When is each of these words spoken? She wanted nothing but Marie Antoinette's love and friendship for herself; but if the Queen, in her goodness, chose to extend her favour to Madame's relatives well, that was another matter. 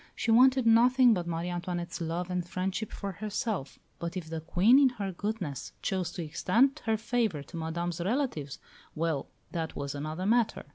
She 0.15 0.31
wanted 0.31 0.65
nothing 0.65 1.13
but 1.13 1.27
Marie 1.27 1.49
Antoinette's 1.51 2.01
love 2.01 2.31
and 2.31 2.43
friendship 2.43 2.91
for 2.91 3.11
herself; 3.11 3.77
but 3.99 4.17
if 4.17 4.31
the 4.31 4.41
Queen, 4.41 4.79
in 4.79 4.89
her 4.97 5.11
goodness, 5.11 5.73
chose 5.83 6.11
to 6.13 6.23
extend 6.23 6.81
her 6.85 6.97
favour 6.97 7.43
to 7.43 7.57
Madame's 7.57 8.01
relatives 8.01 8.57
well, 8.95 9.27
that 9.51 9.75
was 9.75 9.93
another 9.93 10.25
matter. 10.25 10.65